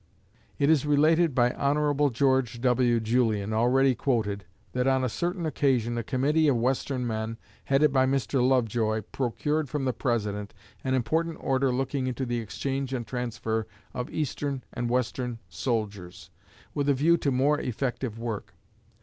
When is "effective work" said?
17.59-18.55